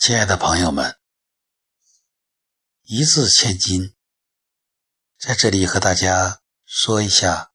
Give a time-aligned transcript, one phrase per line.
[0.00, 0.98] 亲爱的朋友们，
[2.84, 3.94] 一字千金，
[5.18, 7.52] 在这里和大家说一下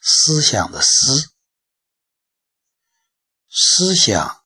[0.00, 1.32] 思想的思，
[3.48, 4.44] 思想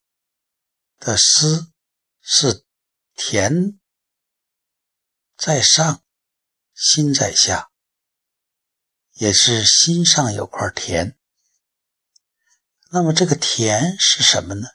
[0.98, 1.72] 的思
[2.20, 2.66] 是
[3.14, 3.80] 田
[5.38, 6.04] 在上，
[6.74, 7.70] 心在下，
[9.14, 11.18] 也是心上有块田。
[12.90, 14.68] 那么这个田是什么呢？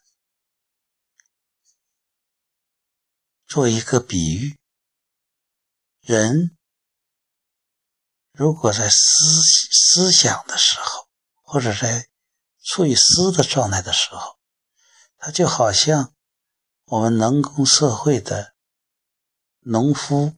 [3.52, 4.58] 做一个比喻，
[6.00, 6.58] 人
[8.32, 9.42] 如果在思
[9.74, 11.10] 思想的时候，
[11.42, 12.08] 或者在
[12.64, 14.40] 处于思的状态的时候，
[15.18, 16.16] 他就好像
[16.86, 18.56] 我们农耕社会的
[19.60, 20.38] 农夫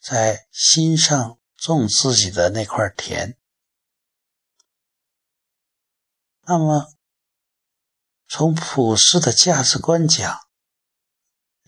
[0.00, 3.38] 在心上种自己的那块田。
[6.40, 6.92] 那么，
[8.26, 10.47] 从普世的价值观讲，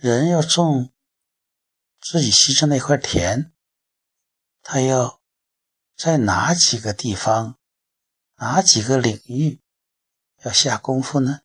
[0.01, 0.95] 人要种
[2.01, 3.53] 自己心上那块田，
[4.63, 5.21] 他要
[5.95, 7.59] 在哪几个地方、
[8.37, 9.61] 哪几个领域
[10.39, 11.43] 要下功夫呢？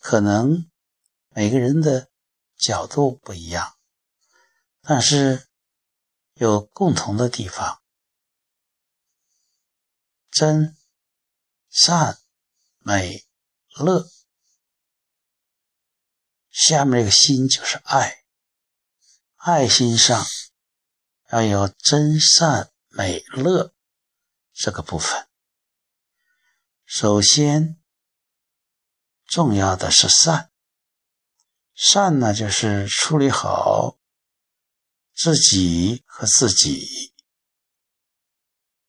[0.00, 0.70] 可能
[1.30, 2.10] 每个人的
[2.58, 3.78] 角度不一样，
[4.82, 5.48] 但是
[6.34, 7.82] 有共同的地方。
[10.30, 10.76] 真、
[11.70, 12.18] 善、
[12.80, 13.26] 美、
[13.70, 14.06] 乐，
[16.58, 18.24] 下面这个心就是爱，
[19.36, 20.26] 爱心上
[21.30, 23.72] 要有真、善、美、乐
[24.52, 25.28] 这个部分。
[26.84, 27.80] 首先
[29.24, 30.50] 重要的是善，
[31.74, 33.96] 善呢就是处理好
[35.14, 37.14] 自己和自己，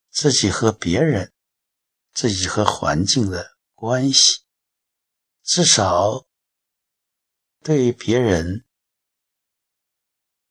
[0.10, 1.32] 自己和别人。
[2.12, 4.40] 自己和环境的关系，
[5.44, 6.26] 至少
[7.62, 8.66] 对别人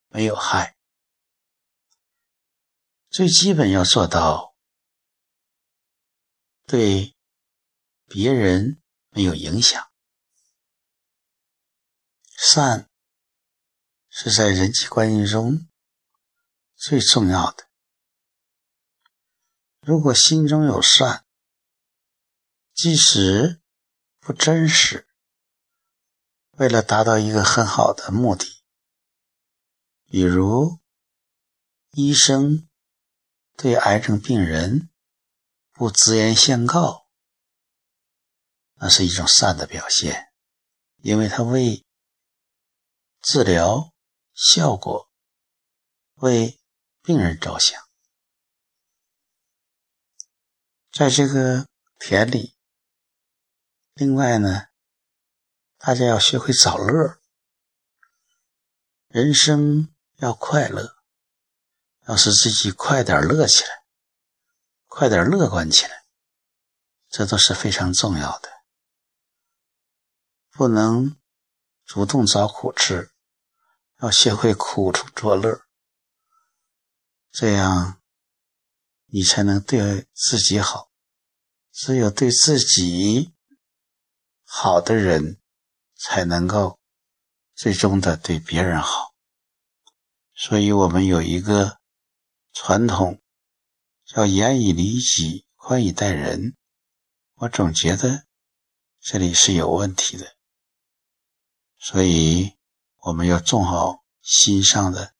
[0.08, 0.76] 没有害。
[3.08, 4.54] 最基本要做到
[6.66, 7.16] 对
[8.06, 8.80] 别人
[9.10, 9.90] 没有影响。
[12.36, 12.88] 善
[14.10, 15.68] 是在人际关系中
[16.76, 17.68] 最重要的。
[19.80, 21.24] 如果心中有善，
[22.74, 23.60] 即使
[24.20, 25.07] 不真实，
[26.58, 28.64] 为了达到一个很好的目的，
[30.06, 30.80] 比如
[31.92, 32.68] 医生
[33.56, 34.90] 对癌症病人
[35.70, 37.06] 不直言相告，
[38.74, 40.32] 那是一种善的表现，
[40.96, 41.86] 因为他为
[43.20, 43.94] 治疗
[44.34, 45.08] 效果、
[46.14, 46.58] 为
[47.02, 47.80] 病人着想，
[50.90, 51.68] 在这个
[52.00, 52.56] 田里。
[53.94, 54.66] 另外呢，
[55.78, 57.18] 大家要学会找乐
[59.06, 60.96] 人生要快乐，
[62.06, 63.84] 要使自己快点乐起来，
[64.86, 66.04] 快点乐观起来，
[67.08, 68.50] 这都是非常重要的。
[70.50, 71.16] 不能
[71.84, 73.12] 主动找苦吃，
[74.00, 75.62] 要学会苦中作乐，
[77.30, 78.02] 这样
[79.06, 80.90] 你才能对自己好。
[81.70, 83.32] 只有对自己。
[84.50, 85.37] 好的人
[85.98, 86.78] 才能够
[87.54, 89.12] 最终的对别人好，
[90.34, 91.78] 所以我们有一个
[92.52, 93.20] 传统
[94.06, 96.56] 叫严以律己，宽以待人。
[97.34, 98.24] 我总觉得
[99.00, 100.36] 这里是有问题的，
[101.78, 102.56] 所以
[102.98, 105.12] 我们要种好心上的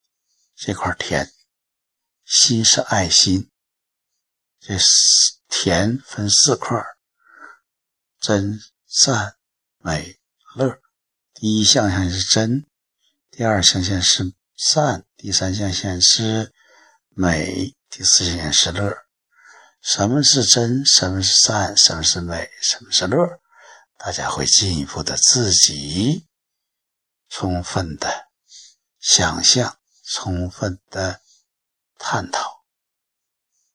[0.55, 1.31] 这块田。
[2.25, 3.51] 心是爱心，
[4.61, 4.77] 这
[5.49, 6.83] 田分四块
[8.19, 8.61] 真。
[8.91, 9.37] 善、
[9.77, 10.18] 美、
[10.59, 10.81] 乐，
[11.35, 12.67] 第一象限是真，
[13.31, 16.53] 第二象限是善，第三象限是
[17.11, 18.93] 美，第四象限是乐。
[19.81, 20.85] 什么是真？
[20.85, 21.77] 什么是善？
[21.77, 22.51] 什么是美？
[22.61, 23.41] 什么是乐？
[23.97, 26.27] 大家会进一步的自己
[27.29, 28.27] 充分的
[28.99, 31.21] 想象，充分的
[31.99, 32.65] 探讨。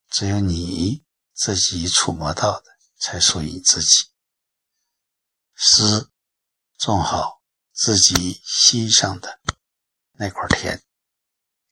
[0.09, 2.65] 只有你自己触摸到的，
[3.00, 4.09] 才属于你自己。
[5.56, 6.12] 思
[6.77, 7.41] 种好
[7.73, 9.39] 自己心上的
[10.13, 10.81] 那块田。